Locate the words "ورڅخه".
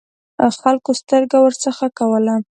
1.41-1.87